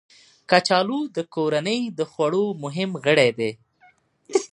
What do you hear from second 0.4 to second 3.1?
کچالو د کورنۍ د خوړو مهم